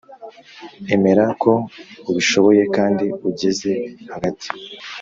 emera 0.95 1.25
ko 1.41 1.51
ubishoboye 2.09 2.63
kandi 2.75 3.05
ugeze 3.29 3.71
hagati. 4.13 4.47